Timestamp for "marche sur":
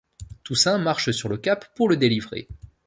0.79-1.29